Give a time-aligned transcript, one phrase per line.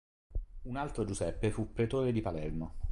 [0.65, 2.79] Un altro Giuseppe fu pretore di Palermo.